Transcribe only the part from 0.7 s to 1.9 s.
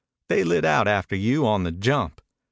after you on the